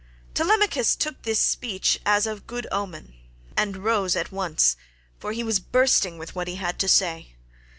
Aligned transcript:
Telemachus 0.33 0.95
took 0.95 1.21
this 1.21 1.39
speech 1.39 1.99
as 2.07 2.25
of 2.25 2.47
good 2.47 2.65
omen 2.71 3.13
and 3.55 3.77
rose 3.83 4.15
at 4.15 4.31
once, 4.31 4.75
for 5.19 5.31
he 5.31 5.43
was 5.43 5.59
bursting 5.59 6.17
with 6.17 6.33
what 6.33 6.47
he 6.47 6.55
had 6.55 6.79
to 6.79 6.87
say. 6.87 7.35